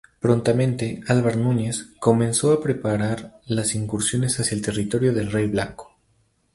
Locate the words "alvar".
1.07-1.37